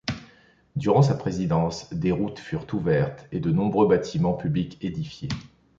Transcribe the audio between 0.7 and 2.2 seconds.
Durant sa présidence, des